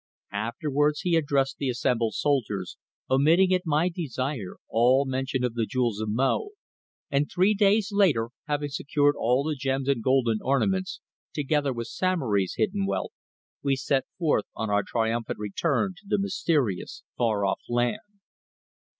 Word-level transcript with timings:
Afterwards 0.33 1.01
he 1.01 1.15
addressed 1.15 1.57
the 1.59 1.69
assembled 1.69 2.15
soldiers, 2.15 2.75
omitting 3.07 3.53
at 3.53 3.67
my 3.67 3.87
desire 3.87 4.55
all 4.67 5.05
mention 5.05 5.43
of 5.43 5.53
the 5.53 5.67
jewels 5.67 6.01
of 6.01 6.09
Mo, 6.09 6.49
and 7.11 7.29
three 7.29 7.53
days 7.53 7.91
later, 7.91 8.29
having 8.47 8.69
secured 8.69 9.13
all 9.15 9.43
the 9.43 9.53
gems 9.53 9.87
and 9.87 10.01
golden 10.01 10.39
ornaments, 10.41 11.01
together 11.35 11.71
with 11.71 11.85
Samory's 11.85 12.55
hidden 12.57 12.87
wealth, 12.87 13.13
we 13.61 13.75
set 13.75 14.05
forth 14.17 14.45
on 14.55 14.71
our 14.71 14.81
triumphant 14.81 15.37
return 15.37 15.93
to 15.97 16.07
the 16.07 16.17
mysterious 16.17 17.03
far 17.15 17.45
off 17.45 17.59
land. 17.69 18.01